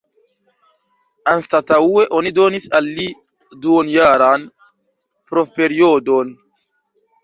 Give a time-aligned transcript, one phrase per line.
[1.33, 3.07] Anstataŭe oni donis al li
[3.69, 4.51] duonjaran
[5.33, 6.39] provperiodon.